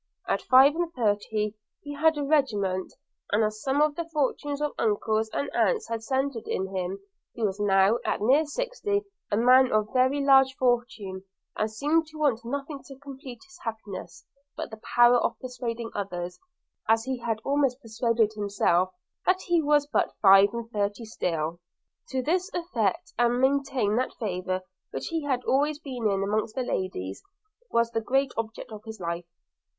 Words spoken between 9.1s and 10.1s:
a man of